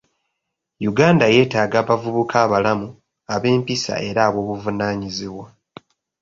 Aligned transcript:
Uganda 0.91 1.25
yeetaaga 1.35 1.77
abavubuka 1.83 2.35
abalamu, 2.45 2.87
ab'empisa 3.35 3.93
era 4.07 4.21
ab'obuvunaanyizibwa. 4.29 5.47